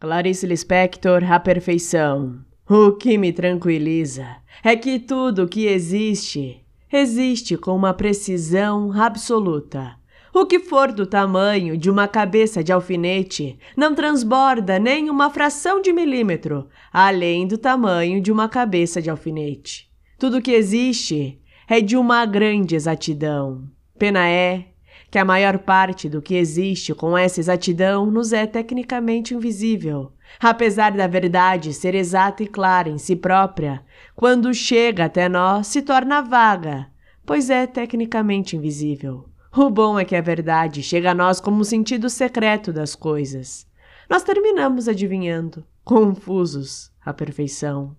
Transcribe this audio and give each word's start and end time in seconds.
Clarice 0.00 0.46
Lispector, 0.46 1.30
A 1.30 1.38
Perfeição. 1.38 2.38
O 2.66 2.92
que 2.92 3.18
me 3.18 3.34
tranquiliza 3.34 4.38
é 4.64 4.74
que 4.74 4.98
tudo 4.98 5.46
que 5.46 5.66
existe, 5.66 6.64
existe 6.90 7.54
com 7.58 7.76
uma 7.76 7.92
precisão 7.92 8.98
absoluta. 8.98 9.94
O 10.32 10.46
que 10.46 10.58
for 10.58 10.90
do 10.90 11.04
tamanho 11.04 11.76
de 11.76 11.90
uma 11.90 12.08
cabeça 12.08 12.64
de 12.64 12.72
alfinete 12.72 13.58
não 13.76 13.94
transborda 13.94 14.78
nem 14.78 15.10
uma 15.10 15.28
fração 15.28 15.82
de 15.82 15.92
milímetro 15.92 16.66
além 16.90 17.46
do 17.46 17.58
tamanho 17.58 18.22
de 18.22 18.32
uma 18.32 18.48
cabeça 18.48 19.02
de 19.02 19.10
alfinete. 19.10 19.90
Tudo 20.18 20.40
que 20.40 20.52
existe 20.52 21.38
é 21.68 21.78
de 21.82 21.98
uma 21.98 22.24
grande 22.24 22.74
exatidão. 22.74 23.64
Pena 23.98 24.26
é 24.26 24.69
que 25.10 25.18
a 25.18 25.24
maior 25.24 25.58
parte 25.58 26.08
do 26.08 26.22
que 26.22 26.36
existe 26.36 26.94
com 26.94 27.18
essa 27.18 27.40
exatidão 27.40 28.06
nos 28.06 28.32
é 28.32 28.46
tecnicamente 28.46 29.34
invisível, 29.34 30.12
apesar 30.38 30.92
da 30.92 31.06
verdade 31.06 31.74
ser 31.74 31.94
exata 31.94 32.42
e 32.42 32.46
clara 32.46 32.88
em 32.88 32.98
si 32.98 33.16
própria, 33.16 33.82
quando 34.14 34.54
chega 34.54 35.06
até 35.06 35.28
nós 35.28 35.66
se 35.66 35.82
torna 35.82 36.22
vaga, 36.22 36.86
pois 37.26 37.50
é 37.50 37.66
tecnicamente 37.66 38.56
invisível. 38.56 39.28
O 39.56 39.68
bom 39.68 39.98
é 39.98 40.04
que 40.04 40.14
a 40.14 40.20
verdade 40.20 40.80
chega 40.80 41.10
a 41.10 41.14
nós 41.14 41.40
como 41.40 41.60
um 41.60 41.64
sentido 41.64 42.08
secreto 42.08 42.72
das 42.72 42.94
coisas. 42.94 43.66
Nós 44.08 44.22
terminamos 44.22 44.86
adivinhando, 44.86 45.64
confusos, 45.84 46.92
a 47.04 47.12
perfeição. 47.12 47.96